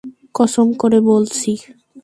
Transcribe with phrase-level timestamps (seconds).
[0.35, 1.51] কসম করে বলছি।